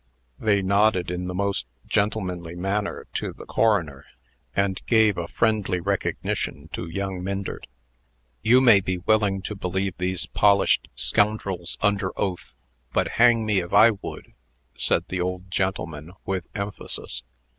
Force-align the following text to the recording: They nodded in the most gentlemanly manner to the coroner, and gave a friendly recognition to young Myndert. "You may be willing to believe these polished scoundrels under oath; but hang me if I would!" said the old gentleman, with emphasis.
They 0.39 0.63
nodded 0.63 1.11
in 1.11 1.27
the 1.27 1.35
most 1.35 1.67
gentlemanly 1.85 2.55
manner 2.55 3.05
to 3.13 3.33
the 3.33 3.45
coroner, 3.45 4.05
and 4.55 4.81
gave 4.87 5.15
a 5.15 5.27
friendly 5.27 5.79
recognition 5.79 6.71
to 6.73 6.89
young 6.89 7.21
Myndert. 7.21 7.67
"You 8.41 8.61
may 8.61 8.79
be 8.79 8.97
willing 8.97 9.43
to 9.43 9.55
believe 9.55 9.95
these 9.99 10.25
polished 10.25 10.87
scoundrels 10.95 11.77
under 11.81 12.19
oath; 12.19 12.55
but 12.91 13.09
hang 13.21 13.45
me 13.45 13.59
if 13.59 13.73
I 13.73 13.91
would!" 13.91 14.33
said 14.75 15.03
the 15.09 15.21
old 15.21 15.51
gentleman, 15.51 16.13
with 16.25 16.47
emphasis. 16.55 17.21